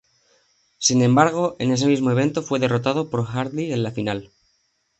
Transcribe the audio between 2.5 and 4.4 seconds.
derrotado por Hardy en la final.